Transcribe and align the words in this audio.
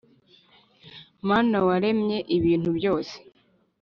Mana 1.27 1.57
waremye 1.67 2.17
ibintu 2.37 2.69
byose 2.77 3.15